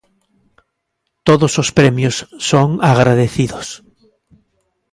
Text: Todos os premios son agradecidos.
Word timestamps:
Todos 1.27 1.53
os 1.61 1.69
premios 1.77 2.15
son 2.49 2.69
agradecidos. 2.91 3.67